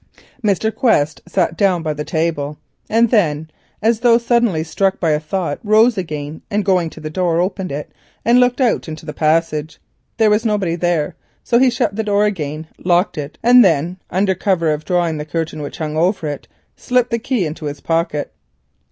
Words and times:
Mr. 0.43 0.73
Quest 0.73 1.21
sat 1.27 1.55
down 1.55 1.83
by 1.83 1.93
the 1.93 2.03
table, 2.03 2.57
and 2.89 3.11
then, 3.11 3.47
as 3.83 3.99
though 3.99 4.17
suddenly 4.17 4.63
struck 4.63 4.99
by 4.99 5.11
a 5.11 5.19
thought, 5.19 5.59
rose 5.63 5.95
again, 5.95 6.41
and 6.49 6.65
going 6.65 6.89
to 6.89 6.99
the 6.99 7.07
door, 7.11 7.39
opened 7.39 7.71
it 7.71 7.91
and 8.25 8.39
looked 8.39 8.59
out 8.59 8.87
into 8.87 9.05
the 9.05 9.13
passage. 9.13 9.79
There 10.17 10.31
was 10.31 10.43
nobody 10.43 10.75
there, 10.75 11.13
so 11.43 11.59
he 11.59 11.69
shut 11.69 11.95
the 11.95 12.01
door 12.03 12.25
again, 12.25 12.65
locked 12.83 13.15
it, 13.15 13.37
and 13.43 13.63
then 13.63 13.97
under 14.09 14.33
cover 14.33 14.71
of 14.73 14.85
drawing 14.85 15.17
the 15.17 15.23
curtain 15.23 15.61
which 15.61 15.77
hung 15.77 15.95
over 15.95 16.25
it, 16.27 16.47
slipped 16.75 17.11
the 17.11 17.19
key 17.19 17.45
into 17.45 17.65
his 17.65 17.79
pocket. 17.79 18.33